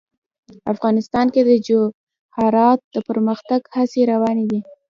[0.73, 4.59] افغانستان کې د جواهرات د پرمختګ هڅې روانې دي.